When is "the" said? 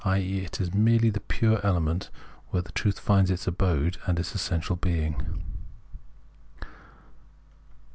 1.11-1.19, 2.63-2.71